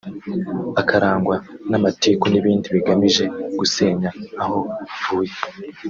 [0.81, 1.35] akarangwa
[1.69, 3.23] n’amatiku n’ibindi bigamije
[3.59, 4.09] gusenya
[4.43, 5.33] aho avuye